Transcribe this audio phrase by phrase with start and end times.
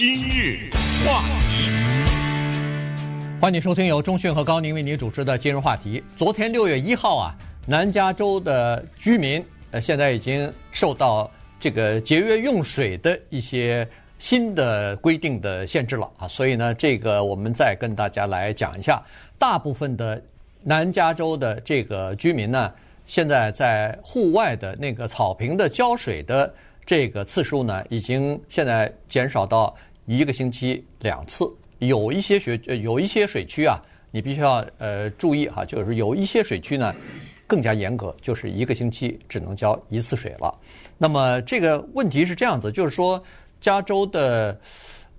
[0.00, 0.70] 今日
[1.04, 1.20] 话
[1.50, 1.68] 题，
[3.38, 6.02] 欢迎收听由中讯和高宁为您主持的今日话题。
[6.16, 13.86] 昨天六月一号啊，南加州的居民呃现在已经受到这个节约用水的一些
[14.18, 19.02] 新的规定的限制了啊，所以呢，这个我们再跟大家来讲一下。
[19.38, 20.18] 大部分的
[20.62, 22.72] 南加州的这个居民呢，
[23.04, 26.50] 现在在户外的那个草坪的浇水的。
[26.86, 29.72] 这个次数呢，已经现在减少到
[30.06, 31.44] 一个星期两次。
[31.78, 36.94] 有一些学有一些水区啊，你必须要呃注意哈，就是有一些水区呢
[37.46, 40.54] 更加严格，就是一个星期只能浇一次水了。
[40.98, 43.22] 那么这个问题是这样子，就是说
[43.60, 44.60] 加州的。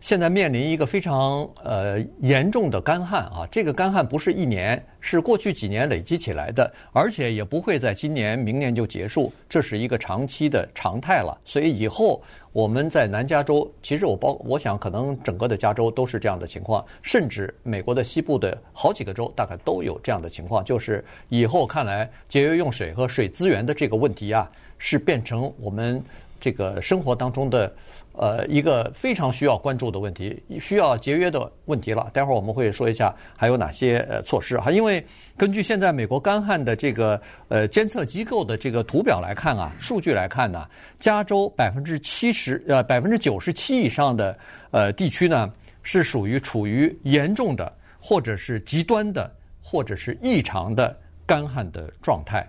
[0.01, 3.47] 现在面临一个非常呃严重的干旱啊！
[3.51, 11.39] 这个干旱不是一年，是过去几年累积起来的，而且也不会在今年、明年就结束，这是一个长期的常态了。
[11.45, 12.19] 所以以后
[12.51, 24.49] 我们在南加州，其实我包我想可能整个的加州都是这样的情况，甚至美国的西部的好几个州大概都有这样的情况，就是以后看来节约用水和水资源的这个问题啊，
[24.79, 26.03] 是变成我们
[26.39, 27.71] 这个生活当中的。
[28.13, 32.09] 呃，一个非常需要关注的问题，需要节约的问题了。
[32.13, 34.69] 待会儿我们会说一下还有哪些措施哈。
[34.69, 35.03] 因为
[35.37, 40.67] 根据现在美国干旱的这个呃监测机构的这个图表来看啊，数据来看呢，
[40.99, 44.37] 加州百分之七十呃百分之九十七以上的
[44.71, 45.51] 呃地区呢
[45.81, 50.95] 是属于处于严重的或者是极端的或者是异常的
[51.25, 52.47] 干旱的状态，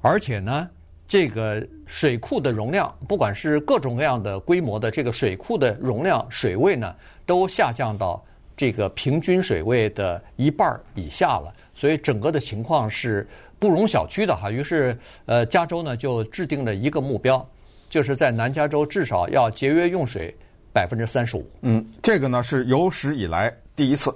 [0.00, 0.68] 而且呢。
[1.12, 6.96] 这个水库的容量，不管是各种各样的规模的这个水库的容量、水位呢，
[7.26, 8.24] 都下降到
[8.56, 11.52] 这个平均水位的一半以下了。
[11.74, 14.50] 所以整个的情况是不容小觑的哈。
[14.50, 14.96] 于是，
[15.26, 17.46] 呃，加州呢就制定了一个目标，
[17.90, 20.34] 就是在南加州至少要节约用水
[20.72, 21.46] 百分之三十五。
[21.60, 24.10] 嗯，这个呢是有史以来第一次。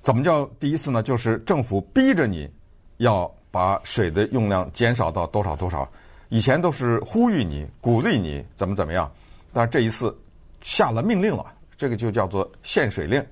[0.00, 1.02] 怎么叫第一次呢？
[1.02, 2.50] 就是政府逼着你
[2.96, 5.86] 要把水的用量减少到多少多少。
[6.30, 9.10] 以前都是呼吁你、鼓励你怎么怎么样，
[9.52, 10.16] 但这一次
[10.60, 11.44] 下了命令了，
[11.76, 13.24] 这个就叫做限水令。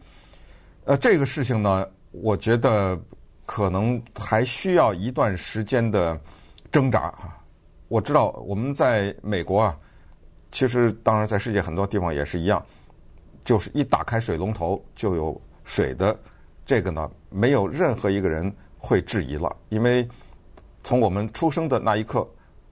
[0.84, 3.00] 呃，这个事情呢，我觉得
[3.46, 6.20] 可能还需要一段时间的
[6.72, 7.38] 挣扎啊。
[7.86, 9.78] 我知道我们在美国啊，
[10.50, 12.60] 其实当然在世界很多地方也是一样，
[13.44, 16.18] 就是一打开水龙头就有水的，
[16.66, 20.06] 这个呢，没有任何一个人会质疑了，因为
[20.82, 22.28] 从我们出生的那一刻。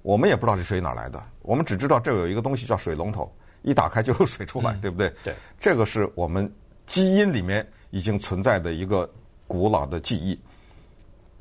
[0.07, 3.29] 我们也不知道这水哪来的，我们只知道这有一个东西叫水龙头，
[3.63, 5.13] 一打开就有水出来，对不对？
[5.25, 6.49] 对，这个是我们
[6.87, 9.11] 基因里面已经存在的一个
[9.49, 10.41] 古老的记忆。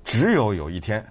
[0.03, 1.05] 只有有一天，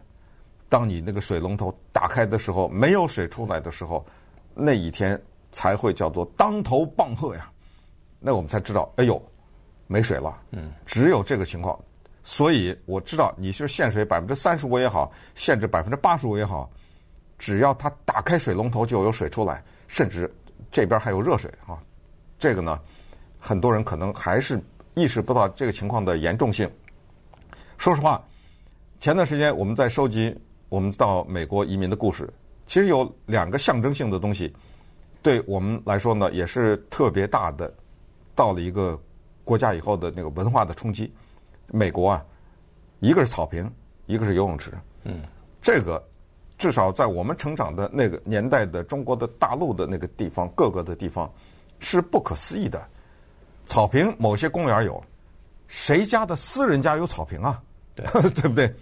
[0.68, 4.04] 当你那个水龙头打开的时候，没有水出来的时候，
[4.52, 5.20] 那一天
[5.52, 7.48] 才会叫做当头棒喝呀。
[8.18, 9.22] 那我们才知道，哎呦，
[9.86, 10.42] 没水了。
[10.50, 11.78] 嗯，只有这个情况，
[12.24, 16.68] 所以我知道你是限水百分之三十五也好，限制百分之八十五也好。
[17.44, 20.34] 只要他打开水龙头就有水出来，甚至
[20.72, 21.78] 这边还有热水啊！
[22.38, 22.80] 这个呢，
[23.38, 24.58] 很多人可能还是
[24.94, 26.66] 意识不到这个情况的严重性。
[27.76, 28.24] 说实话，
[28.98, 30.34] 前段时间我们在收集
[30.70, 32.32] 我们到美国移民的故事，
[32.66, 34.50] 其实有两个象征性的东西，
[35.20, 37.70] 对我们来说呢也是特别大的。
[38.34, 38.98] 到了一个
[39.44, 41.12] 国家以后的那个文化的冲击，
[41.74, 42.24] 美国啊，
[43.00, 43.70] 一个是草坪，
[44.06, 44.72] 一个是游泳池。
[45.02, 45.20] 嗯，
[45.60, 46.02] 这个。
[46.56, 51.30] 至少在我们成长的那个年代的中国的大陆的那个地方，各个的地方
[51.80, 52.86] 是不可思议的。
[53.66, 55.02] 草坪，某些公园有，
[55.68, 57.62] 谁家的私人家有草坪啊？
[57.94, 58.72] 对， 对不对？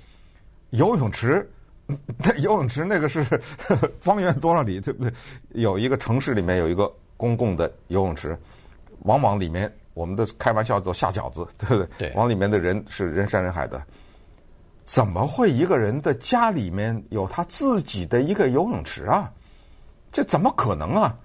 [0.70, 1.48] 游泳池，
[1.86, 3.22] 那 游泳池那个是
[4.00, 5.12] 方圆多少里，对不对？
[5.50, 8.36] 有一个城市里面有一个公共的游泳池，
[9.04, 11.88] 往往里面我们的开玩笑叫下饺子，对不对？
[12.08, 13.80] 对，往里面的人是人山人海的。
[14.84, 19.32] 怎么会一个人的家里面有他自己的一个游泳池啊？
[20.10, 21.16] 这怎么可能啊？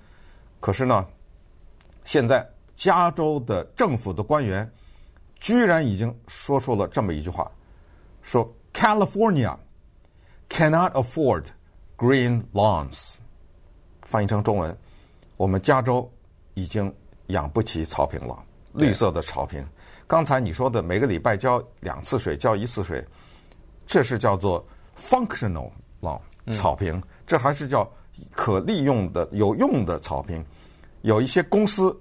[0.60, 1.06] 可是呢，
[2.04, 4.70] 现在加州的政府的官员
[5.36, 7.52] 居然已经说出了这么一句话：
[8.22, 9.58] 说 California
[10.50, 11.46] cannot afford
[11.98, 13.16] green lawns。
[14.04, 14.78] 翻译成中文，
[15.36, 16.10] 我们加州
[16.54, 16.94] 已经
[17.28, 18.38] 养不起草坪了，
[18.74, 19.66] 绿色的草坪。
[20.08, 23.04] 刚才你说的每个礼拜浇两次水，浇一次水。
[23.88, 24.64] 这是叫做
[24.96, 26.20] functional lawn
[26.54, 27.90] 草坪，这还是叫
[28.32, 30.46] 可利用的、有用的草坪。
[31.02, 31.98] 有一些公司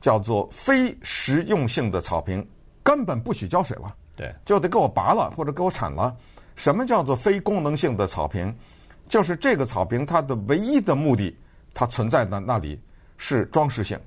[0.00, 2.46] 叫做非实用性的草坪，
[2.82, 6.14] 根本不许浇水了，对，就得给我拔了或者给我铲了。
[6.54, 8.54] 什么叫做非功能性的草坪？
[9.08, 11.34] 就是这个草坪它的唯一的目的，
[11.72, 12.78] 它存在的那里
[13.16, 13.98] 是装饰性。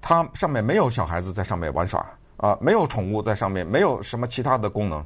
[0.00, 2.04] 它上面没有小孩子在上面玩耍
[2.38, 5.04] 啊，没有宠物在上面，没有什么其他的功能。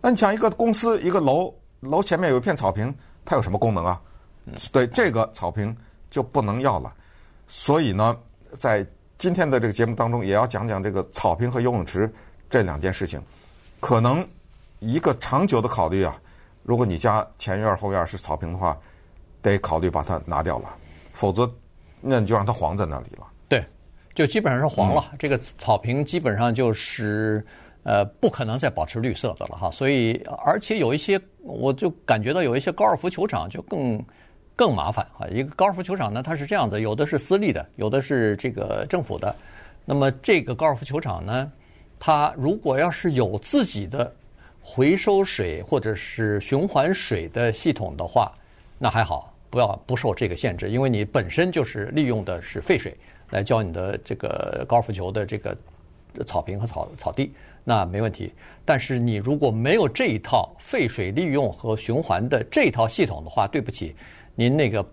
[0.00, 4.00] 那你讲一个公司一个楼楼前面有一片草坪，它有什么功能啊？
[4.72, 5.76] 对，这个草坪
[6.10, 6.92] 就不能要了。
[7.46, 8.16] 所以呢，
[8.58, 8.86] 在
[9.18, 12.10] 今天的这个节目当中，也要讲讲这个草坪和游泳池
[12.48, 13.20] 这两件事情。
[13.80, 14.26] 可能
[14.78, 16.18] 一个长久的考虑啊，
[16.62, 18.78] 如果你家前院后院是草坪的话，
[19.42, 20.68] 得考虑把它拿掉了，
[21.12, 21.50] 否则
[22.00, 23.26] 那你就让它黄在那里了。
[23.48, 23.64] 对，
[24.14, 25.04] 就基本上是黄了。
[25.12, 27.44] 嗯、这个草坪基本上就是
[27.82, 29.70] 呃，不可能再保持绿色的了哈。
[29.70, 30.14] 所以，
[30.44, 34.04] 而且有一些，我就感觉到有一些高尔夫球场就更
[34.54, 35.26] 更麻烦啊。
[35.28, 39.34] 一个高尔夫球场呢，它是这样子，有的是私立的，有的是这个政府的。
[39.84, 41.50] 那么这个高尔夫球场呢，
[41.98, 44.12] 它如果要是有自己的
[44.60, 48.30] 回收水或者是循环水的系统的话，
[48.78, 52.94] 那还好，不要不受这个限制，因为你本身就是利用的是废水
[53.30, 55.56] 来浇你的这个高尔夫球的这个
[56.24, 57.32] 草坪和草草地，
[57.64, 58.32] 那没问题。
[58.64, 63.94] 但是你如果没有这一套废水利用和循环的这一套系统的话，对不起，
[64.34, 64.84] 您那个。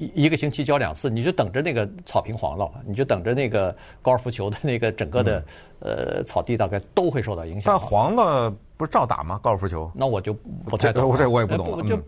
[0.00, 5.44] 一一个星期浇两次，你就等着那个草坪黄了，你就等着那个高尔夫球的那个整个的、
[5.80, 7.64] 嗯、呃草地大概都会受到影响。
[7.66, 9.38] 但黄了不是照打吗？
[9.42, 9.90] 高尔夫球？
[9.92, 10.32] 那我就
[10.64, 11.06] 不太懂。
[11.06, 11.82] 我这我也不懂了。
[11.86, 12.00] 就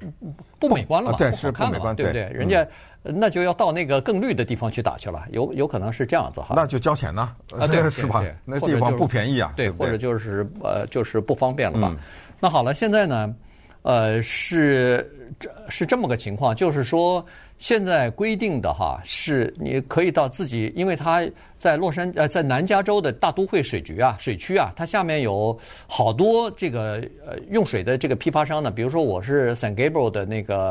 [0.59, 1.19] 不美观了嘛？
[1.19, 2.23] 对，是不美观，对不对？
[2.33, 2.67] 人家
[3.03, 6.55] 那就要到那个更绿的地方去打去了，有有可能是这样子哈。
[6.55, 7.35] 那就交钱呢？
[7.59, 8.25] 啊，对， 是吧？
[8.45, 9.53] 那地方不便宜啊。
[9.57, 11.89] 对，或者就是呃，就是不方便了吧？
[11.91, 11.99] 嗯、
[12.39, 13.35] 那好了，现在呢，
[13.83, 17.23] 呃，是这是这么个情况，就是说。
[17.61, 21.23] 现在规定的哈是你可以到自己，因为它
[21.59, 30.71] 在洛杉呃在南加州的大都会水局啊水区啊，它下面有好多这个呃用水的这个批发商呢，比如说我是 San Gabriel 的那个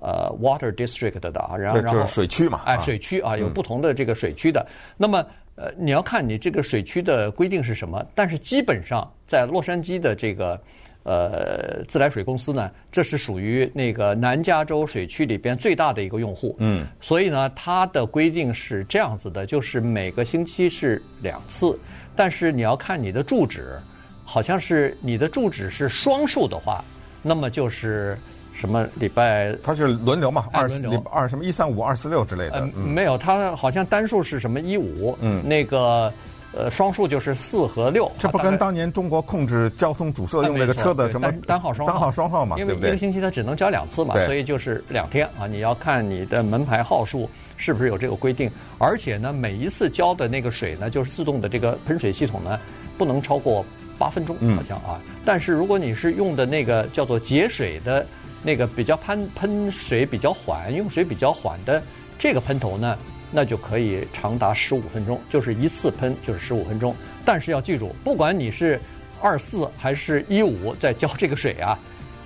[0.00, 10.58] 呃 Water District 的啊，然后然后水区嘛，哎水区啊有不同的这个水区的，嗯、那么呃你要看你这个水区的规定是什么，但是基本上在洛杉矶的这个。
[11.04, 16.56] 呃，自来水公司呢，这是属于那个南加州水区里边最大的一个用户。
[16.58, 21.78] 嗯，所以呢，它的规定是这样子的，就是每个星期是两次，
[22.16, 23.78] 但是你要看你的住址，
[24.24, 26.82] 好像是你的住址是双数的话，
[27.22, 28.16] 那么就是
[28.54, 29.54] 什么礼拜？
[29.62, 30.70] 它是轮流嘛，二
[31.10, 32.66] 二什么一三五二四六之类的。
[32.74, 35.14] 嗯，没有，它好像单数是什么一五。
[35.20, 36.10] 嗯，那个。
[36.56, 42.56] 呃，双数就是四和六，这不跟当年中国控制交通阻塞用那个车的什么单号双号单号双号嘛？
[42.58, 45.46] 因为一个星期它只能交两次嘛，所以就是两天啊。
[45.46, 52.58] 你要看你的门牌号数是不是有这个规定，而且呢，每一次浇的那个水呢，就是自动的这个喷水系统呢，
[52.96, 53.64] 不能超过
[53.98, 55.00] 八分钟，好像啊。
[55.24, 58.06] 但是如果你是用的那个叫做节水的
[58.42, 61.82] 那个比较喷喷水比较缓、用水比较缓的
[62.18, 62.96] 这个喷头呢，
[63.34, 66.94] 那就可以长达十五分钟，就是一次喷就是十五分钟。
[67.24, 68.80] 但是要记住，不管你是
[69.20, 71.76] 二四还是一五在浇这个水啊，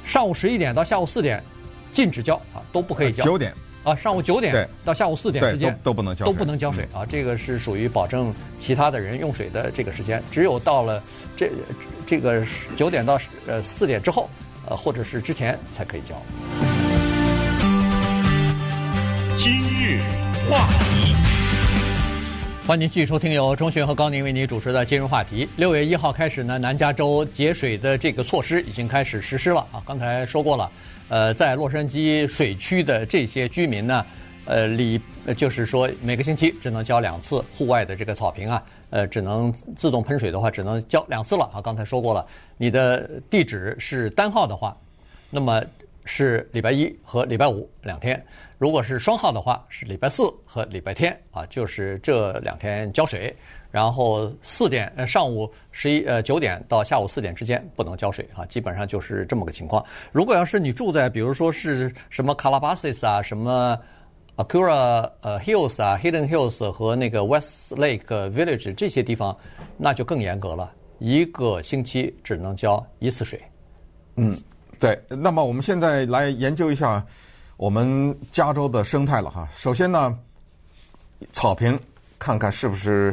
[0.05, 1.43] 上午十一点到下午四点
[1.95, 3.25] 禁止浇啊，都不可以浇。
[3.25, 7.07] 九点啊，上午九点到下午四点之间都，都不能浇，都不能浇水啊。
[7.07, 10.23] 这个是属于保证其他的人用水的这个时间。
[10.31, 11.03] 只有到了
[11.37, 11.51] 这
[12.07, 12.45] 这个
[12.77, 14.29] 九点到呃四点之后，
[14.69, 16.15] 呃或者是之前才可以浇。
[19.37, 20.03] 今日
[20.49, 21.15] 话题，
[22.67, 25.47] 欢迎您继续收听由钟迅和高宁为您主持的今日话题。
[25.59, 29.83] 六月一号开始呢，南加州节水的这个措施已经开始实施了啊。
[29.85, 30.73] 刚才说过了，
[31.11, 34.07] 呃，在洛杉矶水区的这些居民呢，
[34.47, 34.99] 呃，里
[35.37, 41.61] 就是说每个星期只能浇两次户外的这个草坪啊，呃，只能自动喷水的话，只能浇两次了啊。
[41.61, 44.75] 刚才说过了，你的地址是单号的话，
[45.29, 45.63] 那么
[46.11, 48.25] 是礼拜一和礼拜五两天。
[48.57, 53.37] 如果是双号的话，是礼拜四和礼拜天啊，就是这两天浇水。
[53.71, 59.85] 然后四点呃上午十一呃九点到下午四点之间不能浇水啊，基本上就是这么个情况。
[60.11, 63.79] 如果要是你住在比如说是什么 Calabasas 啊、什么
[64.37, 69.37] Acura 呃 Hills 啊、Hidden Hills 和那个 West Lake Village 这些地方，
[69.77, 73.39] 那就更严格了，一个星期只能浇一次水。
[74.17, 74.35] 嗯，
[74.79, 75.01] 对。
[75.09, 77.05] 那么我们现在来研究一下。
[77.59, 80.17] 我们加州的生态了哈，首先呢，
[81.33, 81.77] 草坪
[82.17, 83.13] 看看是不是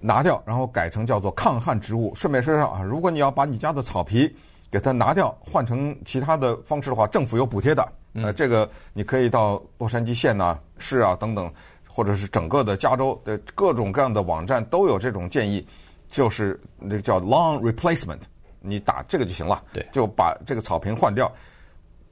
[0.00, 2.14] 拿掉，然后改成叫做抗旱植物。
[2.14, 4.30] 顺便说说啊，如果你要把你家的草皮
[4.70, 7.82] 给它拿掉，换成其他的方式的话，政府有补贴的。
[8.12, 11.50] 呃，这个你可以到洛杉矶县呐、市啊等等，
[11.88, 15.66] 或者是整个的加州的各种各样的网站都有这种建议，
[16.10, 18.20] 就是那个叫 lawn replacement，
[18.60, 19.62] 你打这个就行了。
[19.72, 21.30] 对，就把这个草坪换掉。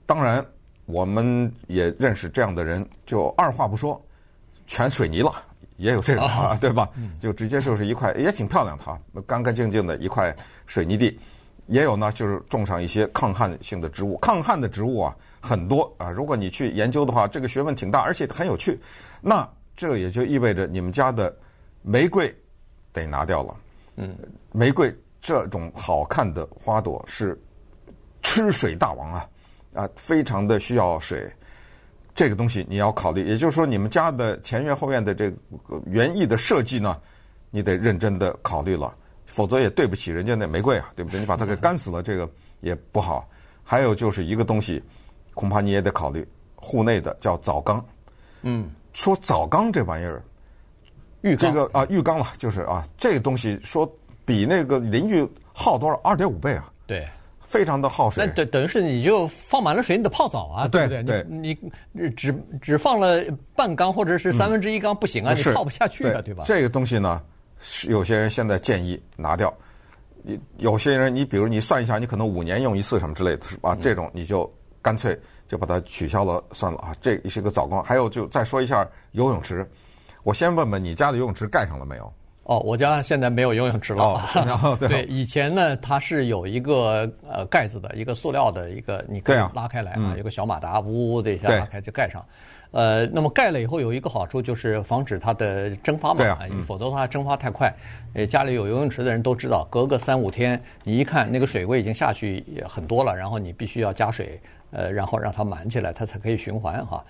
[0.07, 0.45] 当然。
[0.91, 4.03] 我们也认识这样的人，就二话不说，
[4.67, 5.31] 全水泥了，
[5.77, 6.89] 也有这种啊，对吧？
[7.21, 11.21] 就直接就是一块也挺漂亮的哈，干干净净的一块水泥地。
[11.67, 14.17] 也有呢，就是种上一些抗旱性的植物。
[14.17, 18.81] 抗旱的植物啊很多啊，如果你去研究的话，这个学问挺大，而且很有趣。
[19.21, 21.37] 那这也就意味着你们家的
[21.83, 22.35] 玫瑰
[22.95, 23.57] 得拿掉了。
[23.97, 24.17] 嗯，
[24.53, 27.41] 玫瑰这种好看的花朵是
[28.23, 29.29] 吃水大王啊，
[29.75, 31.31] 啊，非常的需要水。
[32.15, 37.01] 这个东西你要考虑，也就是说，你们家的前院后院的这个园艺的设计呢，
[37.51, 38.95] 你得认真的考虑了。
[39.25, 41.21] 否则也对不起人家那玫瑰啊，对不对？
[41.21, 42.29] 你把它给干死了，这个
[42.61, 43.29] 也不好。
[43.63, 44.83] 还有就是一个东西，
[45.35, 47.85] 恐怕你也得考虑，户内的叫澡缸。
[48.41, 50.25] 嗯，说澡缸这玩意儿，
[51.21, 53.87] 浴缸这个啊浴缸了，就是啊这个东西说
[54.29, 55.99] 比那个邻居耗多少？
[56.05, 56.71] 二点五倍啊！
[56.87, 57.09] 对，
[57.41, 58.27] 非常的耗水。
[58.27, 61.03] 那等等于是你就放满了水，你得泡澡啊，对不对？
[61.03, 61.59] 对，你
[61.93, 63.25] 你只只放了
[63.57, 66.45] 半缸或者是三分之一缸不行啊，你泡不下去啊，对吧？
[66.47, 67.23] 这个东西呢？
[67.59, 69.53] 是有些人现在建议拿掉，
[70.23, 73.75] 你有些人你比如你算一下，你可能五年用一次什么之类的，是吧？
[73.81, 74.49] 这种你就
[74.83, 76.95] 干脆就把它取消了算了啊。
[77.01, 79.67] 这是一个早光，还有就再说一下游泳池。
[80.23, 82.13] 我先问问你家的游泳池盖上了没有？
[82.49, 84.03] 哦，我家现在没有游泳池了。
[84.03, 92.25] 哦，对， 对，以前呢它是有一个呃盖子的一个塑料的一个，你可以拉开来啊，有个小马达，呜呜的一下拉开就盖上。
[92.71, 97.71] 呃，那么盖了以后有一个好处就是防止它的蒸发嘛，否则的话蒸发太快。
[98.15, 104.41] 呃，家里有游泳池的人都知道，隔个三五天，你一看那个水位已经下去也很多了，然后你必须要加水，
[104.71, 107.05] 呃，然后让它满起来，它才可以循环哈。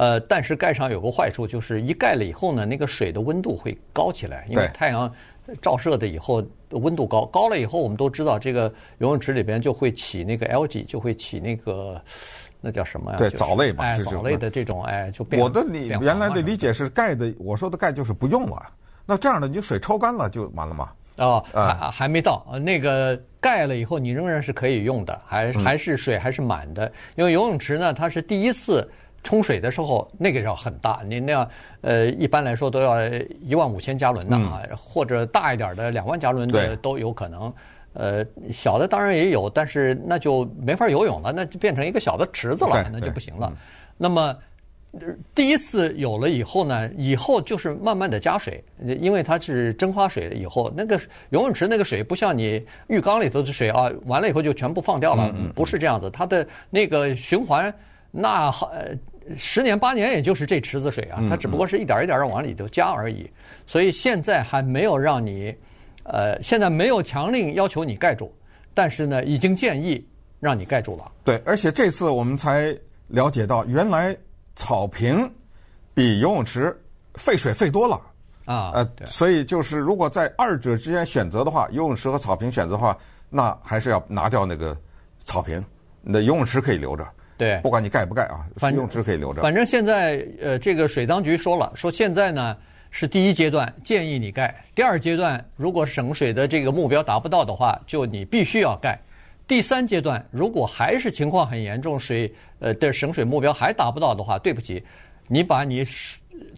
[0.00, 5.12] 呃，但是盖上有个坏处，就是一盖了以后呢，那个水的温度会高起来，因为太阳
[5.60, 12.00] 照射的以后温度高，高了以后我们都知道，这个游泳池里边就会起那个 algae，就会起那个。
[12.62, 13.16] 那叫什么呀？
[13.16, 15.40] 对，藻类吧，是藻类的这种，哎，就变。
[15.42, 18.68] 我的理原来的理解是盖的，我说的盖就是不用了。
[19.06, 20.90] 那这样的，你水抽干了就完了吗？
[21.16, 22.46] 哦，还还没到。
[22.62, 26.92] 那个盖了以后，你仍然是可以用的，还还是水还是满的。
[27.14, 28.86] 因为游泳池呢，它是第一次
[29.22, 31.48] 冲水的时候，那个要很大，你那样
[31.80, 32.96] 呃，一般来说都要
[33.42, 37.52] 一万五千加仑的啊，或者大一点的两万加仑的都有可能。
[37.92, 43.52] 呃，小的当然也有，但是那就没法游泳了，那就变成一个小的池子了，那就不行了。
[43.98, 44.36] 那么
[45.34, 50.96] 第一次有了以后呢，以后就是慢慢的加水，因为它是蒸发水了以后，那个
[51.30, 57.74] 游泳池那个水不像你浴缸里头的水啊，完了以后就全部放掉了，不是这样子，它的那个循环
[58.12, 58.70] 那好
[59.36, 63.30] 十年八年也就是这池子水啊，它只不过是一点一点的往里头加而已，
[63.66, 65.54] 所以现在还没有让你。
[66.02, 68.34] 呃，现在没有强令要求你盖住，
[68.74, 70.04] 但是呢，已经建议
[70.40, 71.12] 让你盖住了。
[71.22, 74.16] 对，而且这次我们才了解到，原来
[74.56, 75.30] 草坪
[75.94, 76.76] 比游泳池
[77.14, 78.00] 费水费多了
[78.46, 78.72] 啊。
[78.74, 82.96] 呃，所以就是如果在二者之间选择的话，游泳池和草坪选择的话，
[83.28, 84.76] 那还是要拿掉那个
[85.22, 85.62] 草坪，
[86.00, 87.06] 那游泳池可以留着。
[87.40, 89.40] 对，不管你盖不盖啊，游泳池可以留着。
[89.40, 92.56] 反正现在呃，这个水当局说了，说现在呢。
[92.92, 98.98] 是第一阶段建议你盖，第二阶段如果省水的这个目标达不到的话，就你必须要盖。
[99.46, 104.84] 第三阶段如果还是情况很严重，水呃的省水目标还达不到的话，对不起，
[105.28, 105.86] 你把你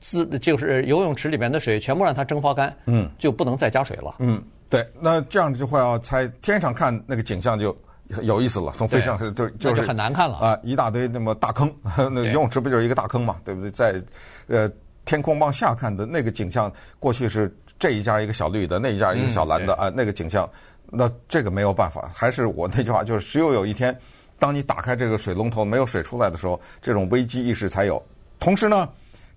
[0.00, 4.14] 自就是游泳池里面的水全部让它蒸发干，嗯，就不能再加水了。
[4.20, 7.76] 嗯，对，那这样的话要在天上看那个景象就
[8.22, 11.72] 有意思了，从飞上就就就是很难看了啊，一大堆那么大坑，
[12.12, 13.70] 那游泳池不就是一个大坑嘛，对不对？
[13.70, 14.02] 在
[14.48, 14.70] 呃。
[15.04, 20.48] 天空往下看的那个景象，过去是这一家一个小绿的，那一家一个小蓝的啊，那个景象，
[20.88, 23.94] 那这个没有办法，还是我那句话，就是只有有一天，
[24.38, 28.00] 当你打开这个水龙头没有水出来的时候，这种危机意识才有。
[28.38, 28.88] 同时呢，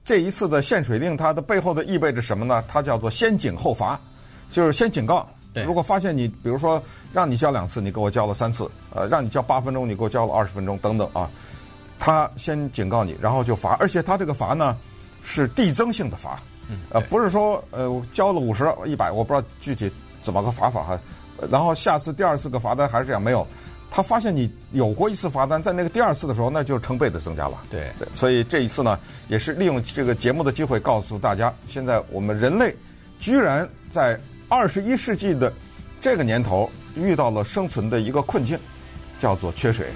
[0.04, 2.64] 这一次的限水令，它的背后的意味着什么呢？
[2.68, 4.00] 它叫做先警后罚，
[4.52, 5.28] 就是先警告，
[5.64, 6.82] 如果发现你，比如说
[7.14, 11.30] 让你交两次，你给我交了三次，呃，让你交八分钟，你给我交了二十分钟，等等啊，
[12.00, 14.76] 他先警告你，然后就罚，而且他这个罚呢。
[15.28, 16.40] 是递增性的罚，
[16.92, 21.00] 呃，不是说呃交了五十一百，我不知道具体怎么个罚法哈。
[21.50, 23.48] 然后下次第二次个罚单还是这样没有，
[23.90, 27.58] 他发现你有过一次罚单，在那个第二次的时候，那就成倍的增加了。
[27.72, 32.72] 对，对，所以这一次呢，也是利用这个节目的机会告诉大家，现在我们人类
[33.20, 34.16] 居然在
[34.58, 35.52] 二十一世纪的
[36.00, 38.58] 这个年头遇到了生存的一个困境，
[39.20, 39.88] 叫做缺水。